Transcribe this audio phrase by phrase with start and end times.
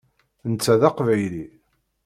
[0.51, 1.45] Netta d aqbayli.